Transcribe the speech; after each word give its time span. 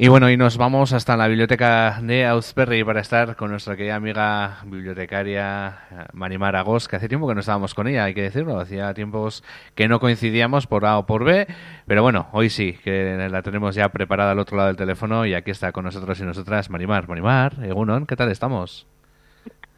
Y 0.00 0.06
bueno, 0.06 0.30
y 0.30 0.36
nos 0.36 0.58
vamos 0.58 0.92
hasta 0.92 1.16
la 1.16 1.26
biblioteca 1.26 1.98
de 2.00 2.24
Ausperry 2.24 2.84
para 2.84 3.00
estar 3.00 3.34
con 3.34 3.50
nuestra 3.50 3.76
querida 3.76 3.96
amiga 3.96 4.58
bibliotecaria 4.64 5.80
eh, 5.90 6.04
Marimar 6.12 6.54
Agos, 6.54 6.86
que 6.86 6.94
hace 6.94 7.08
tiempo 7.08 7.26
que 7.26 7.34
no 7.34 7.40
estábamos 7.40 7.74
con 7.74 7.88
ella, 7.88 8.04
hay 8.04 8.14
que 8.14 8.22
decirlo, 8.22 8.60
hacía 8.60 8.94
tiempos 8.94 9.42
que 9.74 9.88
no 9.88 9.98
coincidíamos 9.98 10.68
por 10.68 10.86
A 10.86 10.98
o 10.98 11.06
por 11.06 11.24
B, 11.24 11.48
pero 11.88 12.04
bueno, 12.04 12.28
hoy 12.30 12.48
sí, 12.48 12.78
que 12.84 13.26
la 13.28 13.42
tenemos 13.42 13.74
ya 13.74 13.88
preparada 13.88 14.30
al 14.30 14.38
otro 14.38 14.56
lado 14.56 14.68
del 14.68 14.76
teléfono 14.76 15.26
y 15.26 15.34
aquí 15.34 15.50
está 15.50 15.72
con 15.72 15.84
nosotros 15.84 16.20
y 16.20 16.22
nosotras 16.22 16.70
Marimar. 16.70 17.08
Marimar, 17.08 17.54
Egunon, 17.64 18.06
¿qué 18.06 18.14
tal 18.14 18.30
estamos? 18.30 18.86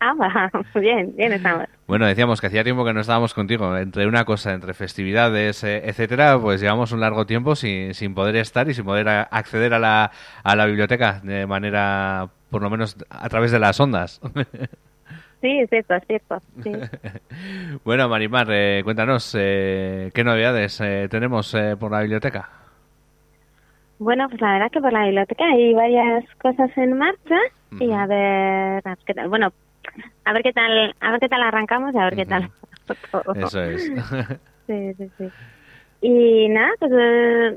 Ah, 0.01 0.15
bien, 0.75 1.15
bien 1.15 1.33
estamos. 1.35 1.67
Bueno, 1.87 2.07
decíamos 2.07 2.41
que 2.41 2.47
hacía 2.47 2.65
tiempo 2.65 2.87
que 2.87 2.95
no 2.95 3.01
estábamos 3.01 3.35
contigo. 3.35 3.77
Entre 3.77 4.07
una 4.07 4.25
cosa, 4.25 4.55
entre 4.55 4.73
festividades, 4.73 5.63
eh, 5.63 5.83
etcétera, 5.85 6.39
pues 6.41 6.63
llevamos 6.63 6.93
un 6.93 7.01
largo 7.01 7.27
tiempo 7.27 7.55
sin, 7.55 7.93
sin 7.93 8.15
poder 8.15 8.37
estar 8.37 8.67
y 8.69 8.75
sin 8.75 8.87
poder 8.87 9.09
acceder 9.09 9.75
a 9.75 9.79
la, 9.79 10.11
a 10.43 10.57
la 10.57 10.65
biblioteca 10.65 11.21
de 11.23 11.47
manera, 11.47 12.29
por 12.51 12.63
lo 12.63 12.71
menos, 12.71 12.97
a 13.11 13.29
través 13.29 13.53
de 13.53 13.59
las 13.59 13.79
ondas. 13.79 14.21
Sí, 15.43 15.59
es 15.59 15.71
cierto, 15.71 15.95
es 15.95 16.07
cierto. 16.07 16.43
bueno, 17.85 18.09
Marimar, 18.09 18.47
eh, 18.51 18.83
cuéntanos, 18.85 19.35
eh, 19.39 20.11
¿qué 20.15 20.25
novedades 20.25 20.83
tenemos 21.11 21.55
por 21.79 21.91
la 21.91 22.01
biblioteca? 22.01 22.49
Bueno, 23.99 24.29
pues 24.29 24.41
la 24.41 24.53
verdad 24.53 24.71
que 24.71 24.81
por 24.81 24.93
la 24.93 25.05
biblioteca 25.05 25.45
hay 25.45 25.75
varias 25.75 26.25
cosas 26.43 26.71
en 26.77 26.97
marcha 26.97 27.37
y 27.79 27.93
a 27.93 28.07
ver 28.07 28.83
qué 29.05 29.15
tal. 29.15 29.29
Bueno, 29.29 29.53
a 30.25 30.33
ver 30.33 30.43
qué 30.43 30.53
tal, 30.53 30.95
a 31.01 31.11
ver 31.11 31.21
qué 31.21 31.29
tal 31.29 31.43
arrancamos 31.43 31.95
y 31.95 31.99
a 31.99 32.05
ver 32.05 32.17
qué 32.17 32.27
tal. 32.27 32.51
Eso 33.35 33.63
es. 33.63 33.85
sí, 34.67 34.95
sí, 34.95 35.13
sí. 35.17 35.33
Y 36.03 36.49
nada, 36.49 36.71
pues 36.79 36.93
eh, 36.93 37.57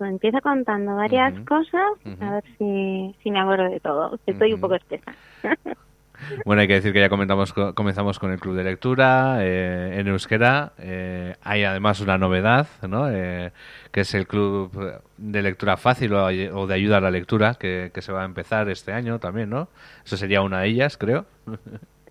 empieza 0.00 0.40
contando 0.40 0.96
varias 0.96 1.38
cosas, 1.40 1.92
a 2.20 2.30
ver 2.32 2.44
si, 2.58 3.16
si 3.22 3.30
me 3.30 3.40
acuerdo 3.40 3.70
de 3.70 3.80
todo. 3.80 4.18
Estoy 4.26 4.52
un 4.52 4.60
poco 4.60 4.74
espesa. 4.74 5.16
Bueno, 6.44 6.62
hay 6.62 6.68
que 6.68 6.74
decir 6.74 6.92
que 6.92 7.00
ya 7.00 7.08
comentamos, 7.08 7.52
comenzamos 7.52 8.18
con 8.18 8.32
el 8.32 8.40
club 8.40 8.56
de 8.56 8.64
lectura 8.64 9.38
eh, 9.40 9.98
en 9.98 10.08
euskera. 10.08 10.72
Eh, 10.78 11.34
hay 11.42 11.64
además 11.64 12.00
una 12.00 12.18
novedad, 12.18 12.66
¿no? 12.88 13.10
Eh, 13.10 13.52
que 13.90 14.00
es 14.00 14.14
el 14.14 14.26
club 14.26 15.00
de 15.16 15.42
lectura 15.42 15.76
fácil 15.76 16.12
o, 16.14 16.66
de 16.66 16.74
ayuda 16.74 16.98
a 16.98 17.00
la 17.00 17.10
lectura, 17.10 17.54
que, 17.54 17.90
se 17.94 18.12
va 18.12 18.22
a 18.22 18.24
empezar 18.24 18.68
este 18.68 18.92
año 18.92 19.18
también, 19.18 19.50
¿no? 19.50 19.68
Eso 20.04 20.16
sería 20.16 20.42
una 20.42 20.60
de 20.60 20.68
ellas, 20.68 20.96
creo. 20.96 21.26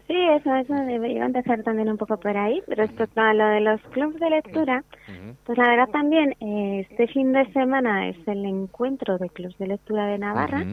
Sí, 0.08 0.17
eso, 0.17 0.54
eso 0.54 0.73
iba 0.89 1.23
a 1.23 1.26
empezar 1.26 1.64
también 1.64 1.88
un 1.88 1.95
poco 1.95 2.17
por 2.17 2.36
ahí. 2.36 2.62
Respecto 2.67 3.22
a 3.22 3.34
lo 3.34 3.48
de 3.48 3.62
los 3.62 3.80
clubes 3.94 4.20
de 4.20 4.30
lectura, 4.30 4.84
pues 5.45 5.58
la 5.58 5.70
verdad 5.70 5.88
también, 5.88 6.36
este 6.42 7.08
fin 7.08 7.32
de 7.32 7.50
semana 7.54 8.09
es 8.09 8.17
el 8.28 8.44
encuentro 8.44 9.17
de 9.17 9.30
clubes 9.30 9.58
de 9.58 9.67
lectura 9.67 10.08
de 10.08 10.17
Navarra 10.17 10.66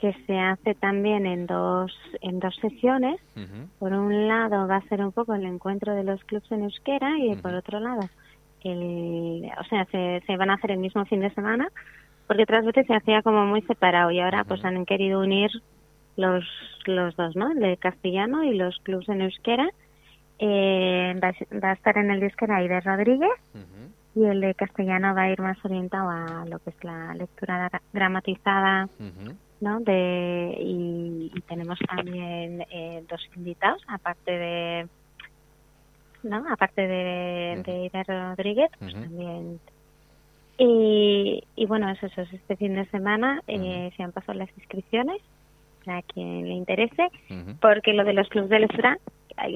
que 0.00 0.14
se 0.26 0.38
hace 0.38 0.74
también 0.74 1.26
en 1.26 1.46
dos 1.46 1.92
en 2.22 2.40
dos 2.40 2.56
sesiones. 2.56 3.20
Por 3.78 3.92
un 3.92 4.28
lado 4.28 4.66
va 4.66 4.76
a 4.76 4.88
ser 4.88 5.04
un 5.04 5.12
poco 5.12 5.34
el 5.34 5.44
encuentro 5.44 5.94
de 5.94 6.04
los 6.04 6.24
clubs 6.24 6.50
en 6.50 6.64
euskera 6.64 7.18
y 7.18 7.36
por 7.36 7.54
otro 7.54 7.80
lado 7.80 8.08
el, 8.64 9.50
o 9.60 9.64
sea, 9.64 9.84
se, 9.86 10.22
se 10.26 10.36
van 10.38 10.50
a 10.50 10.54
hacer 10.54 10.70
el 10.70 10.78
mismo 10.78 11.04
fin 11.04 11.20
de 11.20 11.34
semana 11.34 11.68
porque 12.26 12.44
otras 12.44 12.64
veces 12.64 12.86
se 12.86 12.94
hacía 12.94 13.20
como 13.22 13.44
muy 13.44 13.60
separado 13.62 14.10
y 14.10 14.20
ahora 14.20 14.44
pues 14.44 14.64
han 14.64 14.86
querido 14.86 15.20
unir 15.20 15.50
los 16.16 16.44
los 16.86 17.14
dos, 17.16 17.36
¿no? 17.36 17.52
El 17.52 17.60
de 17.60 17.76
castellano 17.76 18.42
y 18.42 18.56
los 18.56 18.78
clubs 18.78 19.06
en 19.10 19.20
euskera. 19.20 19.68
Eh, 20.38 21.14
va, 21.22 21.68
a 21.68 21.72
estar 21.72 21.98
en 21.98 22.10
el 22.10 22.20
de 22.20 22.26
euskera 22.26 22.60
de 22.60 22.80
Rodríguez 22.80 23.38
y 24.14 24.24
el 24.24 24.40
de 24.40 24.54
castellano 24.54 25.14
va 25.14 25.24
a 25.24 25.30
ir 25.30 25.40
más 25.42 25.62
orientado 25.62 26.08
a 26.08 26.46
lo 26.46 26.58
que 26.60 26.70
es 26.70 26.82
la 26.82 27.12
lectura 27.12 27.70
dramatizada 27.92 28.88
¿no? 29.60 29.80
De, 29.80 30.56
y, 30.58 31.30
tenemos 31.48 31.78
también 31.80 32.64
eh, 32.70 33.04
dos 33.08 33.20
invitados, 33.36 33.82
aparte 33.88 34.30
de, 34.30 34.88
¿no? 36.22 36.44
Aparte 36.50 36.86
de, 36.86 37.90
de 37.92 38.02
Rodríguez, 38.04 38.70
pues 38.78 38.94
también. 38.94 39.60
Y, 40.58 41.42
y 41.56 41.66
bueno, 41.66 41.88
eso, 41.90 42.06
eso 42.06 42.22
es 42.22 42.32
este 42.34 42.56
fin 42.56 42.74
de 42.74 42.84
semana 42.86 43.40
eh, 43.46 43.90
se 43.96 44.02
han 44.02 44.12
pasado 44.12 44.38
las 44.38 44.50
inscripciones 44.58 45.22
a 45.86 46.02
quien 46.02 46.46
le 46.46 46.54
interese, 46.54 47.08
porque 47.60 47.94
lo 47.94 48.04
de 48.04 48.12
los 48.12 48.28
clubes 48.28 48.50
de 48.50 48.60
lectura, 48.60 48.98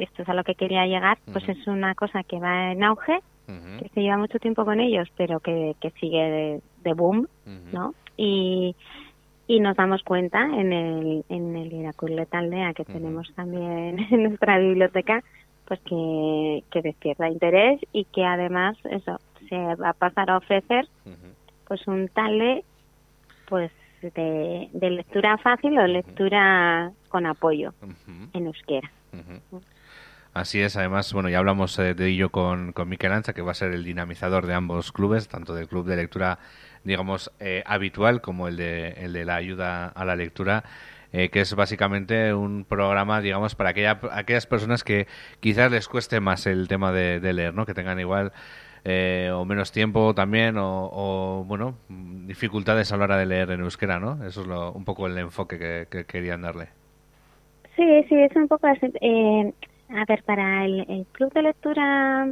esto 0.00 0.22
es 0.22 0.28
a 0.28 0.34
lo 0.34 0.42
que 0.44 0.54
quería 0.54 0.86
llegar, 0.86 1.18
pues 1.30 1.46
es 1.48 1.66
una 1.66 1.94
cosa 1.94 2.22
que 2.22 2.40
va 2.40 2.72
en 2.72 2.82
auge, 2.82 3.20
que 3.46 3.90
se 3.92 4.00
lleva 4.00 4.16
mucho 4.16 4.38
tiempo 4.38 4.64
con 4.64 4.80
ellos, 4.80 5.06
pero 5.18 5.40
que, 5.40 5.76
que 5.80 5.90
sigue 6.00 6.22
de, 6.22 6.60
de 6.82 6.94
boom, 6.94 7.28
¿no? 7.72 7.94
Y, 8.16 8.74
y 9.46 9.60
nos 9.60 9.76
damos 9.76 10.02
cuenta 10.02 10.42
en 10.42 10.72
el, 10.72 11.24
en 11.28 11.56
el 11.56 11.72
Iracurleta 11.72 12.38
Aldea 12.38 12.72
que 12.72 12.84
tenemos 12.84 13.32
también 13.34 13.98
en 14.10 14.22
nuestra 14.24 14.58
biblioteca, 14.58 15.22
pues 15.66 15.80
que, 15.80 16.64
que 16.70 16.82
despierta 16.82 17.28
interés 17.28 17.80
y 17.92 18.04
que 18.04 18.24
además 18.24 18.76
eso 18.84 19.18
se 19.48 19.56
va 19.56 19.90
a 19.90 19.94
pasar 19.94 20.30
a 20.30 20.38
ofrecer 20.38 20.88
pues 21.66 21.86
un 21.86 22.08
tal 22.08 22.62
pues 23.48 23.70
de, 24.02 24.68
de, 24.72 24.90
lectura 24.90 25.38
fácil 25.38 25.78
o 25.78 25.86
lectura 25.86 26.92
con 27.08 27.26
apoyo 27.26 27.72
en 28.34 28.46
euskera. 28.46 28.90
Así 30.34 30.60
es, 30.60 30.76
además, 30.76 31.12
bueno, 31.12 31.28
ya 31.28 31.38
hablamos 31.38 31.78
eh, 31.78 31.94
de 31.94 32.08
ello 32.08 32.30
con, 32.30 32.72
con 32.72 32.88
Miquel 32.88 33.12
Ancha, 33.12 33.32
que 33.32 33.42
va 33.42 33.52
a 33.52 33.54
ser 33.54 33.72
el 33.72 33.84
dinamizador 33.84 34.46
de 34.46 34.54
ambos 34.54 34.92
clubes, 34.92 35.28
tanto 35.28 35.54
del 35.54 35.68
Club 35.68 35.86
de 35.86 35.96
Lectura 35.96 36.38
digamos, 36.84 37.32
eh, 37.40 37.62
habitual 37.66 38.20
como 38.20 38.46
el 38.46 38.56
de, 38.56 38.90
el 38.90 39.12
de 39.12 39.24
la 39.24 39.36
ayuda 39.36 39.88
a 39.88 40.04
la 40.04 40.14
lectura. 40.14 40.64
Eh, 41.16 41.28
que 41.28 41.40
es 41.40 41.54
básicamente 41.54 42.34
un 42.34 42.64
programa, 42.64 43.20
digamos, 43.20 43.54
para 43.54 43.70
aquella, 43.70 44.00
aquellas 44.10 44.48
personas 44.48 44.82
que 44.82 45.06
quizás 45.38 45.70
les 45.70 45.86
cueste 45.86 46.18
más 46.18 46.44
el 46.48 46.66
tema 46.66 46.90
de, 46.90 47.20
leer, 47.32 47.54
¿no? 47.54 47.66
Que 47.66 47.72
tengan 47.72 48.00
igual 48.00 48.32
eh, 48.84 49.30
o 49.32 49.44
menos 49.44 49.70
tiempo 49.70 50.12
también 50.12 50.56
o, 50.58 51.44
bueno, 51.46 51.76
dificultades 51.88 52.90
a 52.90 52.96
la 52.96 53.04
hora 53.04 53.16
de 53.16 53.26
leer 53.26 53.52
en 53.52 53.60
euskera, 53.60 54.00
¿no? 54.00 54.26
Eso 54.26 54.40
es 54.40 54.48
lo, 54.48 54.72
un 54.72 54.84
poco 54.84 55.06
el 55.06 55.16
enfoque 55.16 55.86
que, 55.88 56.04
querían 56.04 56.42
darle. 56.42 56.70
Sí, 57.76 58.04
sí, 58.08 58.16
es 58.16 58.34
un 58.34 58.48
poco 58.48 58.66
así. 58.66 58.92
A 59.94 60.04
ver, 60.06 60.22
para 60.24 60.64
el 60.66 61.06
club 61.12 61.32
de 61.32 61.42
lectura 61.42 62.28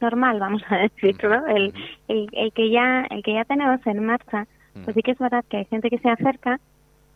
normal, 0.00 0.40
vamos 0.40 0.62
a 0.68 0.76
decirlo, 0.78 1.46
el, 1.46 1.72
el, 2.08 2.28
el, 2.32 2.52
que 2.52 2.70
ya 2.70 3.06
el 3.10 3.22
que 3.22 3.34
ya 3.34 3.44
tenemos 3.44 3.84
en 3.86 4.04
marcha, 4.04 4.46
pues 4.84 4.94
sí 4.94 5.02
que 5.02 5.12
es 5.12 5.18
verdad 5.18 5.44
que 5.48 5.58
hay 5.58 5.64
gente 5.66 5.90
que 5.90 5.98
se 5.98 6.08
acerca, 6.08 6.60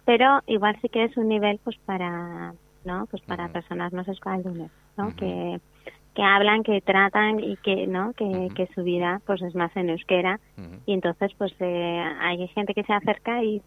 pero 0.04 0.40
igual 0.46 0.76
sí 0.82 0.88
que 0.88 1.04
es 1.04 1.16
un 1.16 1.28
nivel 1.28 1.58
pues 1.64 1.76
para, 1.86 2.54
¿no? 2.84 3.06
Pues 3.10 3.22
para 3.22 3.48
personas 3.48 3.92
más 3.92 4.06
escualdunes, 4.08 4.70
¿no? 4.96 5.14
Que 5.16 5.60
que 6.14 6.22
hablan, 6.22 6.62
que 6.62 6.80
tratan 6.80 7.40
y 7.40 7.56
que 7.56 7.88
no 7.88 8.12
que, 8.12 8.48
que 8.54 8.68
su 8.74 8.84
vida 8.84 9.20
pues 9.26 9.42
es 9.42 9.54
más 9.56 9.76
en 9.76 9.90
euskera. 9.90 10.38
Y 10.86 10.92
entonces 10.92 11.32
pues 11.36 11.52
eh, 11.58 12.04
hay 12.20 12.46
gente 12.48 12.72
que 12.72 12.84
se 12.84 12.92
acerca 12.92 13.42
y 13.42 13.60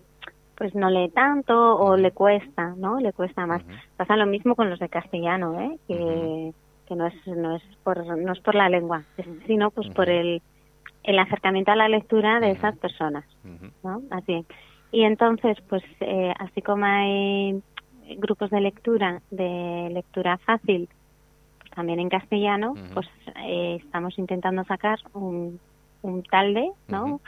pues 0.58 0.74
no 0.76 0.90
lee 0.90 1.10
tanto 1.10 1.78
o 1.78 1.96
le 1.96 2.12
cuesta, 2.12 2.74
¿no? 2.78 3.00
Le 3.00 3.14
cuesta 3.14 3.46
más. 3.46 3.62
Pasa 3.96 4.18
lo 4.18 4.26
mismo 4.26 4.56
con 4.56 4.70
los 4.70 4.80
de 4.80 4.90
castellano, 4.90 5.60
¿eh? 5.60 5.78
Que 5.88 6.54
que 6.88 6.96
no 6.96 7.06
es 7.08 7.28
no 7.28 7.56
es 7.56 7.64
por 7.84 8.06
no 8.18 8.32
es 8.32 8.40
por 8.40 8.56
la 8.56 8.70
lengua 8.70 9.04
sino 9.46 9.72
pues 9.72 9.88
por 9.90 10.10
el 10.10 10.42
el 11.04 11.20
acercamiento 11.20 11.72
a 11.72 11.76
la 11.76 11.90
lectura 11.90 12.40
de 12.40 12.52
esas 12.52 12.78
personas 12.78 13.26
¿no? 13.84 14.02
así. 14.10 14.46
Y 14.92 15.04
entonces 15.04 15.58
pues 15.70 15.84
eh, 16.00 16.34
así 16.40 16.62
como 16.62 16.86
hay 16.86 17.62
grupos 18.18 18.50
de 18.50 18.62
lectura 18.62 19.22
de 19.32 19.90
lectura 19.92 20.38
fácil 20.38 20.90
pues, 21.60 21.72
también 21.72 22.00
en 22.00 22.10
castellano 22.10 22.74
pues 22.94 23.08
eh, 23.46 23.80
estamos 23.84 24.18
intentando 24.18 24.64
sacar 24.64 25.00
un 25.14 25.60
un 26.02 26.24
talde 26.24 26.72
no 26.88 27.20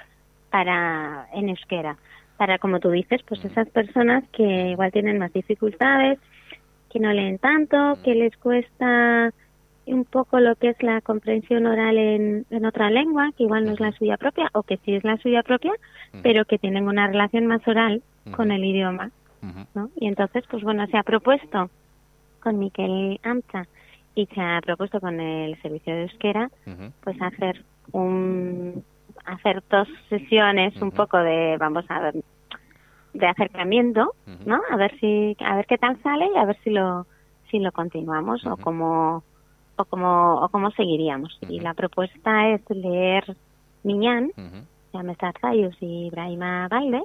para 0.49 1.27
en 1.33 1.49
euskera 1.49 1.97
para 2.39 2.57
como 2.57 2.79
tú 2.79 2.89
dices 2.89 3.21
pues 3.27 3.43
esas 3.43 3.69
personas 3.69 4.23
que 4.31 4.69
igual 4.71 4.93
tienen 4.93 5.19
más 5.19 5.33
dificultades 5.33 6.17
que 6.89 6.99
no 6.99 7.11
leen 7.11 7.37
tanto 7.37 7.99
que 8.01 8.15
les 8.15 8.35
cuesta 8.37 9.33
un 9.85 10.05
poco 10.05 10.39
lo 10.39 10.55
que 10.55 10.69
es 10.69 10.81
la 10.81 11.01
comprensión 11.01 11.65
oral 11.65 11.97
en, 11.97 12.45
en 12.51 12.65
otra 12.65 12.89
lengua, 12.91 13.31
que 13.35 13.43
igual 13.43 13.65
no 13.65 13.71
es 13.71 13.79
la 13.79 13.91
suya 13.93 14.17
propia, 14.17 14.47
o 14.53 14.61
que 14.61 14.77
sí 14.85 14.93
es 14.93 15.03
la 15.03 15.17
suya 15.17 15.41
propia, 15.41 15.71
pero 16.21 16.45
que 16.45 16.59
tienen 16.59 16.87
una 16.87 17.07
relación 17.07 17.47
más 17.47 17.67
oral 17.67 18.03
con 18.35 18.51
el 18.51 18.63
idioma. 18.63 19.09
¿no? 19.73 19.89
Y 19.95 20.07
entonces, 20.07 20.43
pues 20.47 20.63
bueno, 20.63 20.85
se 20.87 20.97
ha 20.97 21.01
propuesto 21.01 21.71
con 22.39 22.59
Miquel 22.59 23.19
Amcha 23.23 23.67
y 24.13 24.27
se 24.27 24.39
ha 24.39 24.61
propuesto 24.61 24.99
con 24.99 25.19
el 25.19 25.59
servicio 25.63 25.95
de 25.95 26.03
euskera, 26.03 26.51
pues 27.03 27.19
hacer 27.19 27.63
un 27.91 28.83
hacer 29.25 29.63
dos 29.69 29.87
sesiones 30.09 30.79
un 30.81 30.91
poco 30.91 31.17
de, 31.17 31.57
vamos 31.57 31.85
a 31.89 31.99
ver, 31.99 32.15
de 33.13 33.27
acercamiento, 33.27 34.13
¿no? 34.45 34.61
A 34.69 34.77
ver 34.77 34.97
si, 34.99 35.35
a 35.39 35.55
ver 35.55 35.65
qué 35.65 35.77
tal 35.77 36.01
sale 36.01 36.29
y 36.33 36.37
a 36.37 36.45
ver 36.45 36.57
si 36.63 36.69
lo, 36.69 37.05
si 37.49 37.59
lo 37.59 37.71
continuamos 37.71 38.45
o 38.45 38.57
como 38.57 39.23
o 39.79 39.85
cómo, 39.85 40.35
o 40.41 40.49
cómo 40.49 40.71
seguiríamos. 40.71 41.37
Y 41.47 41.61
la 41.61 41.73
propuesta 41.73 42.49
es 42.49 42.61
leer 42.69 43.35
Miñán, 43.83 44.31
llame 44.93 45.15
Zarzayus 45.15 45.75
y 45.79 46.09
Brahima 46.09 46.67
Baile, 46.67 47.03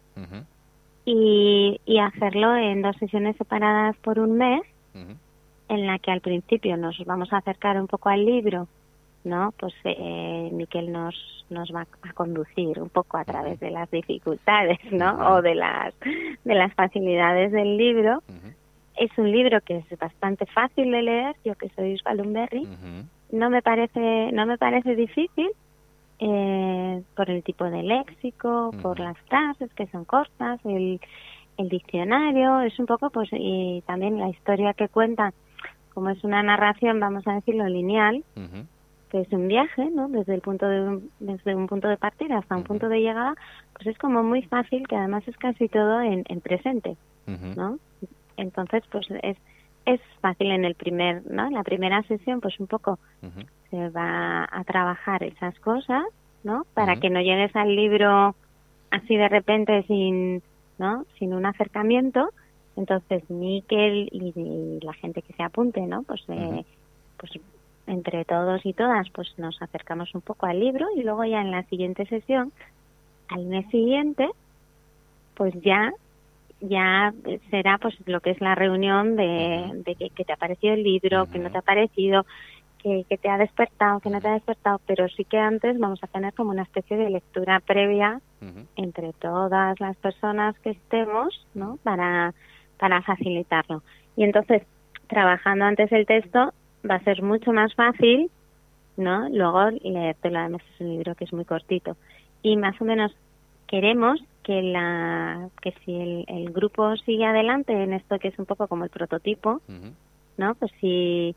y, 1.05 1.81
y 1.87 1.99
hacerlo 1.99 2.57
en 2.57 2.83
dos 2.83 2.97
sesiones 2.97 3.37
separadas 3.37 3.97
por 3.99 4.19
un 4.19 4.37
mes, 4.39 4.63
en 5.69 5.87
la 5.87 5.99
que 5.99 6.11
al 6.11 6.21
principio 6.21 6.77
nos 6.77 6.99
vamos 7.07 7.33
a 7.33 7.39
acercar 7.39 7.81
un 7.81 7.87
poco 7.87 8.09
al 8.09 8.25
libro, 8.25 8.67
¿no? 9.25 9.53
Pues 9.59 9.75
eh, 9.85 10.51
Miquel 10.53 10.93
nos, 10.93 11.45
nos 11.51 11.75
va 11.75 11.87
a 12.03 12.13
conducir 12.13 12.81
un 12.81 12.89
poco 12.89 13.17
a 13.17 13.25
través 13.25 13.59
de 13.61 13.71
las 13.71 13.91
dificultades, 13.91 14.79
¿no? 14.93 15.35
O 15.35 15.43
de 15.43 15.55
las, 15.55 15.95
de 16.45 16.55
las 16.55 16.73
facilidades 16.75 17.53
del 17.53 17.77
libro. 17.77 18.23
Es 18.97 19.11
un 19.19 19.31
libro 19.31 19.61
que 19.61 19.79
es 19.79 19.99
bastante 19.99 20.47
fácil 20.47 20.93
de 20.93 21.03
leer, 21.03 21.37
yo 21.45 21.55
que 21.57 21.69
soy 21.71 22.01
Balumberry. 22.05 22.69
No 23.33 23.51
me 23.51 23.63
parece, 23.63 24.31
no 24.33 24.47
me 24.47 24.57
parece 24.59 24.95
difícil, 24.95 25.51
eh, 26.21 27.03
por 27.17 27.29
el 27.29 27.43
tipo 27.43 27.65
de 27.65 27.83
léxico, 27.83 28.71
por 28.83 29.01
las 29.01 29.19
frases 29.29 29.73
que 29.75 29.87
son 29.89 30.05
cortas, 30.05 30.61
el, 30.65 31.01
el 31.59 31.69
diccionario, 31.69 32.61
es 32.61 32.79
un 32.79 32.87
poco 32.87 33.11
pues 33.11 33.29
y 33.33 33.83
también 33.87 34.19
la 34.19 34.29
historia 34.29 34.75
que 34.75 34.89
cuenta, 34.89 35.33
como 35.93 36.11
es 36.11 36.23
una 36.23 36.43
narración, 36.43 37.01
vamos 37.01 37.27
a 37.27 37.35
decirlo, 37.35 37.67
lineal, 37.67 38.25
que 39.15 39.21
es 39.21 39.33
un 39.33 39.47
viaje, 39.47 39.89
¿no? 39.93 40.09
Desde 40.09 40.35
el 40.35 40.41
punto 40.41 40.67
de 40.67 40.81
un, 40.81 41.11
desde 41.21 41.55
un 41.55 41.69
punto 41.69 41.87
de 41.87 41.97
partida 41.97 42.39
hasta 42.39 42.57
un 42.57 42.65
punto 42.65 42.89
de 42.89 42.99
llegada, 42.99 43.37
pues 43.73 43.87
es 43.87 43.99
como 43.99 44.25
muy 44.25 44.43
fácil, 44.43 44.89
que 44.89 44.97
además 44.97 45.23
es 45.29 45.37
casi 45.37 45.69
todo 45.69 46.01
en, 46.01 46.25
en 46.29 46.41
presente, 46.41 46.97
¿no? 47.55 47.79
Entonces, 48.37 48.83
pues 48.91 49.07
es 49.23 49.37
es 49.87 50.01
fácil 50.21 50.51
en 50.51 50.65
el 50.65 50.75
primer, 50.75 51.25
¿no? 51.31 51.47
En 51.47 51.53
la 51.53 51.63
primera 51.63 52.03
sesión, 52.09 52.41
pues 52.41 52.59
un 52.59 52.67
poco 52.67 52.99
se 53.71 53.89
va 53.91 54.49
a 54.51 54.65
trabajar 54.65 55.23
esas 55.23 55.57
cosas, 55.61 56.03
¿no? 56.43 56.67
Para 56.75 56.97
que 56.97 57.09
no 57.09 57.21
llegues 57.21 57.55
al 57.55 57.77
libro 57.77 58.35
así 58.91 59.17
de 59.17 59.29
repente 59.29 59.85
sin, 59.85 60.43
¿no? 60.79 61.05
Sin 61.21 61.35
un 61.35 61.47
acercamiento. 61.47 62.31
Entonces, 62.77 63.31
Miquel 63.31 64.09
y, 64.11 64.81
la 64.83 64.95
gente 64.95 65.23
que 65.23 65.35
se 65.35 65.43
apunte, 65.45 65.83
¿no? 65.83 66.03
Pues, 66.03 66.25
eh, 66.31 66.65
pues 67.17 67.31
entre 67.87 68.25
todos 68.25 68.65
y 68.65 68.73
todas, 68.73 69.09
pues 69.11 69.33
nos 69.39 69.61
acercamos 69.61 70.15
un 70.15 70.21
poco 70.21 70.47
al 70.47 70.61
libro 70.61 70.87
y 70.97 71.03
luego 71.03 71.25
ya 71.25 71.41
en 71.41 71.51
la 71.51 71.63
siguiente 71.65 72.07
sesión, 72.07 72.53
al 73.29 73.45
mes 73.45 73.67
siguiente, 73.71 74.29
pues 75.35 75.55
ya 75.63 75.93
ya 76.61 77.13
será 77.51 77.79
pues 77.79 77.95
lo 78.07 78.21
que 78.21 78.31
es 78.31 78.41
la 78.41 78.55
reunión 78.55 79.17
de, 79.17 79.83
de 79.85 79.95
que, 79.97 80.25
te 80.25 80.33
ha 80.33 80.37
parecido 80.37 80.73
el 80.73 80.83
libro, 80.83 81.27
que 81.27 81.39
no 81.39 81.51
te 81.51 81.59
ha 81.59 81.63
parecido, 81.63 82.25
que, 82.85 83.19
te 83.19 83.29
ha 83.29 83.39
despertado, 83.39 84.01
que 84.01 84.11
no 84.11 84.21
te 84.21 84.29
ha 84.29 84.35
despertado, 84.35 84.81
pero 84.87 85.09
sí 85.09 85.25
que 85.25 85.39
antes 85.39 85.79
vamos 85.79 86.03
a 86.03 86.07
tener 86.07 86.35
como 86.35 86.51
una 86.51 86.63
especie 86.63 86.97
de 86.97 87.11
lectura 87.11 87.61
previa 87.61 88.21
entre 88.77 89.13
todas 89.15 89.81
las 89.81 89.97
personas 89.97 90.59
que 90.59 90.71
estemos, 90.71 91.47
¿no? 91.55 91.79
Para, 91.83 92.35
para 92.79 93.01
facilitarlo. 93.01 93.83
Y 94.17 94.25
entonces, 94.25 94.63
trabajando 95.07 95.65
antes 95.65 95.91
el 95.93 96.05
texto, 96.05 96.53
va 96.89 96.97
a 96.97 97.05
ser 97.05 97.23
mucho 97.23 97.53
más 97.53 97.75
fácil, 97.75 98.31
¿no? 98.97 99.29
Luego 99.29 99.71
leértelo, 99.83 100.39
además 100.39 100.63
es 100.75 100.81
un 100.81 100.91
libro 100.91 101.15
que 101.15 101.25
es 101.25 101.33
muy 101.33 101.45
cortito. 101.45 101.97
Y 102.43 102.57
más 102.57 102.81
o 102.81 102.85
menos 102.85 103.15
queremos 103.67 104.21
que 104.43 104.63
la 104.63 105.49
que 105.63 105.73
si 105.85 105.95
el, 105.95 106.25
el, 106.29 106.53
grupo 106.53 106.97
sigue 106.99 107.25
adelante 107.25 107.73
en 107.73 107.95
esto 107.95 108.19
que 108.19 108.29
es 108.29 108.39
un 108.39 108.45
poco 108.45 108.69
como 108.69 108.85
el 108.85 108.91
prototipo, 108.91 109.63
¿no? 110.37 110.55
Pues 110.55 110.71
si 110.81 111.35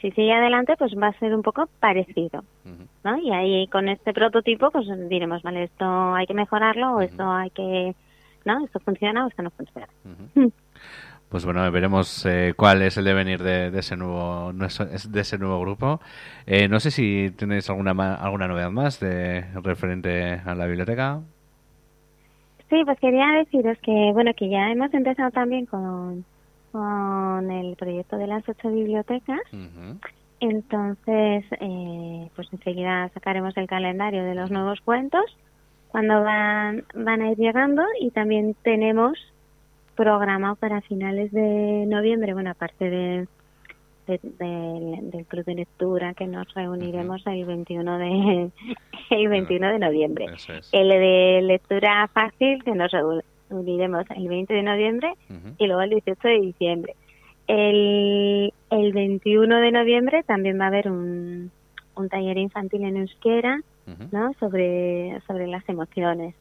si 0.00 0.10
sigue 0.12 0.32
adelante, 0.32 0.74
pues 0.78 0.92
va 0.94 1.08
a 1.08 1.18
ser 1.18 1.34
un 1.34 1.42
poco 1.42 1.68
parecido, 1.80 2.44
¿no? 3.04 3.18
Y 3.18 3.30
ahí 3.30 3.66
con 3.68 3.88
este 3.88 4.12
prototipo, 4.12 4.70
pues 4.70 4.86
diremos, 5.08 5.42
vale, 5.42 5.64
esto 5.64 6.14
hay 6.14 6.26
que 6.26 6.34
mejorarlo 6.34 6.96
o 6.96 7.00
esto 7.00 7.28
hay 7.30 7.50
que, 7.50 7.94
¿no? 8.44 8.64
Esto 8.64 8.78
funciona 8.80 9.24
o 9.24 9.28
esto 9.28 9.42
no 9.42 9.50
funciona. 9.50 9.88
Pues 11.28 11.44
bueno, 11.44 11.70
veremos 11.70 12.24
eh, 12.24 12.54
cuál 12.56 12.80
es 12.80 12.96
el 12.96 13.04
devenir 13.04 13.42
de, 13.42 13.70
de, 13.70 13.80
ese 13.80 13.96
nuevo 13.96 14.50
de 14.52 15.20
ese 15.20 15.38
nuevo 15.38 15.60
grupo. 15.60 16.00
Eh, 16.46 16.68
no 16.68 16.80
sé 16.80 16.90
si 16.90 17.30
tenéis 17.36 17.68
alguna 17.68 18.14
alguna 18.14 18.48
novedad 18.48 18.70
más 18.70 18.98
de 18.98 19.44
referente 19.62 20.40
a 20.44 20.54
la 20.54 20.66
biblioteca. 20.66 21.20
Sí, 22.70 22.82
pues 22.84 22.98
quería 22.98 23.26
deciros 23.38 23.78
que, 23.82 24.10
bueno, 24.12 24.32
que 24.34 24.48
ya 24.48 24.70
hemos 24.70 24.92
empezado 24.92 25.30
también 25.30 25.66
con, 25.66 26.24
con 26.72 27.50
el 27.50 27.76
proyecto 27.76 28.16
de 28.16 28.26
las 28.26 28.46
ocho 28.48 28.70
bibliotecas. 28.70 29.40
Entonces, 30.40 31.44
eh, 31.60 32.28
pues 32.36 32.48
enseguida 32.52 33.08
sacaremos 33.14 33.56
el 33.56 33.66
calendario 33.66 34.22
de 34.22 34.34
los 34.34 34.50
nuevos 34.50 34.80
cuentos 34.82 35.24
cuando 35.88 36.22
van, 36.22 36.84
van 36.94 37.22
a 37.22 37.32
ir 37.32 37.38
llegando 37.38 37.82
y 38.00 38.10
también 38.10 38.54
tenemos 38.62 39.18
programado 39.98 40.54
para 40.54 40.80
finales 40.82 41.32
de 41.32 41.84
noviembre, 41.88 42.32
bueno, 42.32 42.50
aparte 42.50 42.88
de 42.88 43.26
del 44.06 45.26
club 45.26 45.44
de 45.44 45.54
lectura 45.54 46.14
que 46.14 46.26
nos 46.26 46.54
reuniremos 46.54 47.26
el 47.26 47.44
21 47.44 47.98
de 47.98 48.50
el 49.10 49.28
21 49.28 49.68
de 49.72 49.78
noviembre. 49.78 50.26
El 50.72 50.88
de 50.88 51.40
lectura 51.42 52.08
fácil 52.14 52.62
que 52.64 52.70
nos 52.70 52.90
reuniremos 53.50 54.04
el 54.16 54.28
20 54.28 54.54
de 54.54 54.62
noviembre 54.62 55.12
y 55.58 55.66
luego 55.66 55.82
el 55.82 55.90
18 55.90 56.26
de 56.26 56.40
diciembre. 56.40 56.96
El, 57.48 58.54
el 58.70 58.92
21 58.92 59.60
de 59.60 59.72
noviembre 59.72 60.22
también 60.22 60.58
va 60.58 60.64
a 60.64 60.68
haber 60.68 60.88
un, 60.88 61.50
un 61.96 62.08
taller 62.08 62.38
infantil 62.38 62.84
en 62.84 62.96
euskera, 62.98 63.60
¿no? 64.10 64.32
Sobre 64.40 65.20
sobre 65.26 65.48
las 65.48 65.68
emociones 65.68 66.34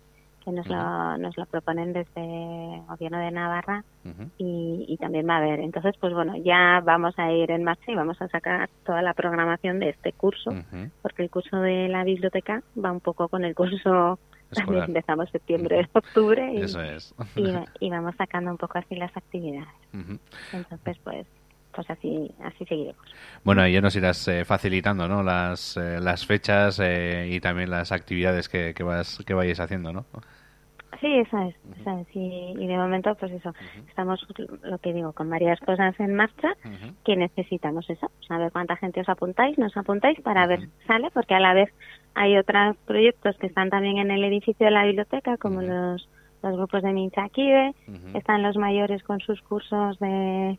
que 0.47 0.53
nos, 0.53 0.67
lo, 0.67 1.17
nos 1.17 1.35
lo 1.35 1.45
proponen 1.45 1.91
desde 1.91 2.75
el 2.75 2.81
gobierno 2.87 3.19
de 3.19 3.31
Navarra 3.31 3.83
y, 4.37 4.97
también 4.97 5.27
va 5.27 5.35
a 5.35 5.37
haber. 5.39 5.59
Entonces, 5.59 5.93
pues 5.99 6.13
bueno, 6.13 6.37
ya 6.37 6.81
vamos 6.83 7.19
a 7.19 7.31
ir 7.33 7.51
en 7.51 7.65
marcha 7.65 7.91
y 7.91 7.95
vamos 7.95 8.21
a 8.21 8.29
sacar 8.29 8.69
toda 8.85 9.01
la 9.01 9.13
programación 9.13 9.79
de 9.79 9.89
este 9.89 10.13
curso, 10.13 10.51
porque 11.01 11.23
el 11.23 11.29
curso 11.29 11.57
de 11.57 11.89
la 11.89 12.05
biblioteca 12.05 12.63
va 12.83 12.93
un 12.93 13.01
poco 13.01 13.27
con 13.27 13.43
el 13.43 13.55
curso 13.55 14.19
también 14.53 14.85
empezamos 14.85 15.29
septiembre, 15.31 15.89
octubre 15.91 16.53
y, 16.53 17.85
y, 17.85 17.89
vamos 17.89 18.15
sacando 18.17 18.49
un 18.49 18.57
poco 18.57 18.77
así 18.77 18.95
las 18.95 19.15
actividades. 19.17 19.67
Entonces, 20.53 20.97
pues 21.03 21.27
pues 21.77 21.89
así 21.91 22.31
así 22.43 22.65
seguiremos. 22.65 23.01
Bueno, 23.43 23.65
ya 23.67 23.81
nos 23.81 23.95
irás 23.95 24.27
eh, 24.27 24.45
facilitando, 24.45 25.07
¿no? 25.07 25.21
Las, 25.21 25.77
eh, 25.77 25.99
las 26.01 26.25
fechas 26.25 26.79
eh, 26.83 27.29
y 27.31 27.39
también 27.39 27.69
las 27.69 27.91
actividades 27.91 28.49
que, 28.49 28.73
que, 28.73 28.81
vas, 28.81 29.23
que 29.27 29.35
vayáis 29.35 29.59
haciendo, 29.59 29.93
¿no? 29.93 30.05
Sí, 30.99 31.19
esa 31.19 31.45
es, 31.47 31.55
esa 31.79 32.01
es. 32.01 32.07
Y, 32.15 32.65
de 32.65 32.77
momento, 32.77 33.13
pues 33.13 33.31
eso, 33.31 33.53
estamos, 33.87 34.25
lo 34.63 34.79
que 34.79 34.91
digo, 34.91 35.13
con 35.13 35.29
varias 35.29 35.59
cosas 35.59 35.93
en 35.99 36.15
marcha 36.15 36.55
que 37.05 37.15
necesitamos 37.15 37.87
eso, 37.91 38.09
saber 38.27 38.51
cuánta 38.51 38.75
gente 38.77 39.01
os 39.01 39.09
apuntáis, 39.09 39.59
nos 39.59 39.77
apuntáis 39.77 40.19
para 40.21 40.47
ver 40.47 40.67
sale, 40.87 41.11
porque 41.13 41.35
a 41.35 41.39
la 41.39 41.53
vez 41.53 41.69
hay 42.15 42.35
otros 42.37 42.75
proyectos 42.87 43.37
que 43.37 43.45
están 43.45 43.69
también 43.69 43.97
en 43.97 44.09
el 44.09 44.23
edificio 44.23 44.65
de 44.65 44.71
la 44.71 44.85
biblioteca, 44.85 45.37
como 45.37 45.61
los, 45.61 46.09
los 46.41 46.55
grupos 46.55 46.81
de 46.81 46.93
Minchakibe, 46.93 47.75
están 48.15 48.41
los 48.41 48.57
mayores 48.57 49.03
con 49.03 49.19
sus 49.19 49.39
cursos 49.43 49.99
de 49.99 50.57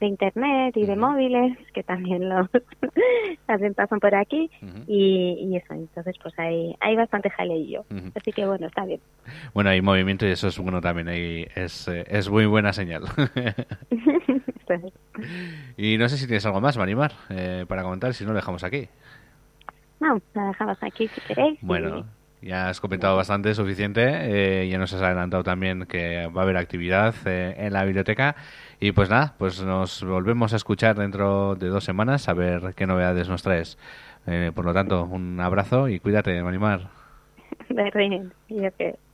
de 0.00 0.06
internet 0.06 0.76
y 0.76 0.84
de 0.84 0.96
móviles 0.96 1.56
que 1.72 1.82
también 1.82 2.28
los 2.28 2.48
también 3.46 3.74
pasan 3.74 4.00
por 4.00 4.14
aquí. 4.14 4.50
Y, 4.86 5.38
y, 5.40 5.56
eso 5.56 5.74
entonces 5.74 6.16
pues 6.22 6.38
hay 6.38 6.74
hay 6.80 6.96
bastante 6.96 7.30
jaleillo 7.30 7.84
así 8.14 8.32
que 8.32 8.46
bueno 8.46 8.66
está 8.66 8.84
bien. 8.84 9.00
Bueno 9.54 9.70
hay 9.70 9.80
movimiento 9.80 10.26
y 10.26 10.30
eso 10.30 10.48
es 10.48 10.58
bueno 10.58 10.80
también 10.80 11.08
ahí 11.08 11.46
es 11.54 11.88
eh, 11.88 12.04
es 12.08 12.28
muy 12.28 12.46
buena 12.46 12.72
señal. 12.72 13.04
Y 15.76 15.96
no 15.96 16.08
sé 16.08 16.16
si 16.16 16.26
tienes 16.26 16.44
algo 16.44 16.60
más 16.60 16.76
Marimar 16.76 17.12
eh, 17.30 17.64
para 17.68 17.84
comentar 17.84 18.12
si 18.14 18.24
no 18.24 18.30
lo 18.30 18.36
dejamos 18.36 18.64
aquí. 18.64 18.88
No 20.00 20.20
la 20.34 20.48
dejamos 20.48 20.82
aquí 20.82 21.06
si 21.06 21.20
queréis 21.20 21.58
bueno 21.62 22.04
Ya 22.42 22.68
has 22.68 22.80
comentado 22.80 23.16
bastante, 23.16 23.54
suficiente. 23.54 24.62
Eh, 24.62 24.68
ya 24.68 24.78
nos 24.78 24.92
has 24.92 25.02
adelantado 25.02 25.42
también 25.42 25.86
que 25.86 26.26
va 26.28 26.42
a 26.42 26.44
haber 26.44 26.56
actividad 26.56 27.14
eh, 27.24 27.54
en 27.58 27.72
la 27.72 27.84
biblioteca. 27.84 28.36
Y 28.78 28.92
pues 28.92 29.08
nada, 29.08 29.34
pues 29.38 29.62
nos 29.62 30.04
volvemos 30.04 30.52
a 30.52 30.56
escuchar 30.56 30.96
dentro 30.96 31.54
de 31.56 31.68
dos 31.68 31.84
semanas 31.84 32.28
a 32.28 32.34
ver 32.34 32.74
qué 32.76 32.86
novedades 32.86 33.28
nos 33.28 33.42
traes. 33.42 33.78
Eh, 34.26 34.52
por 34.54 34.64
lo 34.64 34.74
tanto, 34.74 35.04
un 35.04 35.40
abrazo 35.40 35.88
y 35.88 35.98
cuídate, 35.98 36.42
Manimar. 36.42 36.88
De 37.68 39.05